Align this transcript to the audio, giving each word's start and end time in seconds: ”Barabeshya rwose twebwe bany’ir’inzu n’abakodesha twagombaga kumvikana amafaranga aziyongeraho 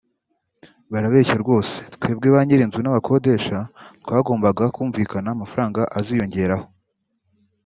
”Barabeshya 0.91 1.35
rwose 1.43 1.75
twebwe 1.95 2.27
bany’ir’inzu 2.35 2.79
n’abakodesha 2.81 3.57
twagombaga 4.03 4.63
kumvikana 4.75 5.29
amafaranga 5.35 5.81
aziyongeraho 5.97 6.67